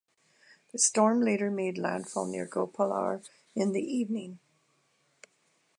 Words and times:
The 0.71 0.79
storm 0.79 1.21
later 1.21 1.51
made 1.51 1.77
landfall 1.77 2.25
near 2.25 2.47
Gopalpur 2.47 3.23
in 3.53 3.71
the 3.71 3.83
evening. 3.83 4.39